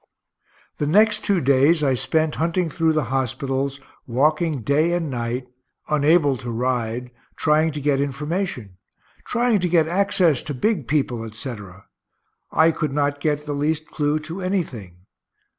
[0.79, 5.45] The next two days I spent hunting through the hospitals, walking day and night,
[5.89, 8.77] unable to ride, trying to get information
[9.25, 11.85] trying to get access to big people, etc.
[12.51, 15.05] I could not get the least clue to anything.